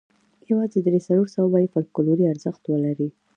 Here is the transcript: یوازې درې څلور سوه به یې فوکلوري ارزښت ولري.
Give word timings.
یوازې 0.49 0.79
درې 0.85 0.99
څلور 1.07 1.27
سوه 1.35 1.47
به 1.51 1.59
یې 1.63 1.71
فوکلوري 1.73 2.25
ارزښت 2.27 2.63
ولري. 2.67 3.09